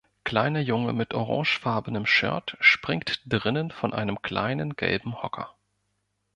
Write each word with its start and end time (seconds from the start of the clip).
Kleiner 0.23 0.61
Junge 0.61 0.93
mit 0.93 1.13
orangefarbenem 1.13 2.07
Shirt 2.07 2.57
springt 2.59 3.21
drinnen 3.31 3.69
von 3.69 3.93
einem 3.93 4.19
kleinen 4.23 4.75
gelben 4.75 5.21
Hocker. 5.21 5.53